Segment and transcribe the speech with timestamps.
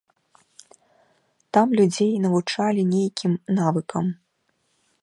[1.57, 4.05] Там людзей навучалі нейкім навыкам.